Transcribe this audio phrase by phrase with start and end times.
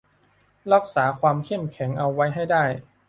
[0.73, 2.63] รักษาความเข้มแข็งเอาไว้ให้ได้